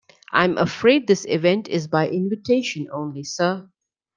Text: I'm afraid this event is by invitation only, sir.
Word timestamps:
I'm 0.31 0.57
afraid 0.57 1.05
this 1.05 1.25
event 1.27 1.67
is 1.67 1.85
by 1.85 2.09
invitation 2.09 2.87
only, 2.91 3.23
sir. 3.23 3.69